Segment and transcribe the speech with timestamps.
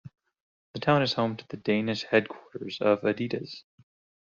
[0.73, 3.61] The town is home to the Danish headquarters of Adidas.